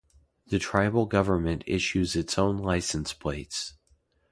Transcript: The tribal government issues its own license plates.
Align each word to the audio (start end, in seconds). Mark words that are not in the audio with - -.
The 0.47 0.57
tribal 0.57 1.05
government 1.05 1.63
issues 1.67 2.15
its 2.15 2.39
own 2.39 2.57
license 2.57 3.13
plates. 3.13 3.75